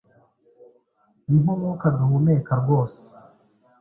[1.27, 3.01] Ni nkumwuka duhumeka rwose.